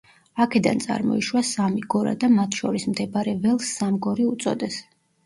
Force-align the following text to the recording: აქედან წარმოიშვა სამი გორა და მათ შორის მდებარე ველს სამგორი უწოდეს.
აქედან 0.43 0.79
წარმოიშვა 0.85 1.43
სამი 1.49 1.83
გორა 1.95 2.13
და 2.23 2.29
მათ 2.37 2.57
შორის 2.63 2.87
მდებარე 2.95 3.37
ველს 3.45 3.69
სამგორი 3.83 4.27
უწოდეს. 4.31 4.81